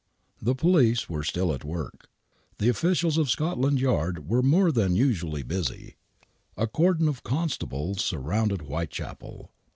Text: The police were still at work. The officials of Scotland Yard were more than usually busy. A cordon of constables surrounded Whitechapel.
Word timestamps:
The 0.41 0.55
police 0.55 1.07
were 1.07 1.23
still 1.23 1.53
at 1.53 1.63
work. 1.63 2.09
The 2.57 2.69
officials 2.69 3.19
of 3.19 3.29
Scotland 3.29 3.79
Yard 3.79 4.27
were 4.27 4.41
more 4.41 4.71
than 4.71 4.95
usually 4.95 5.43
busy. 5.43 5.93
A 6.57 6.65
cordon 6.65 7.07
of 7.07 7.21
constables 7.21 8.03
surrounded 8.03 8.61
Whitechapel. 8.63 9.51